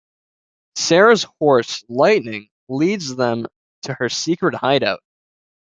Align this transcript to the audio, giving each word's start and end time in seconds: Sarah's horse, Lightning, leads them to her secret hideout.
Sarah's 0.77 1.27
horse, 1.37 1.83
Lightning, 1.87 2.49
leads 2.67 3.15
them 3.15 3.45
to 3.83 3.93
her 3.93 4.09
secret 4.09 4.55
hideout. 4.55 5.03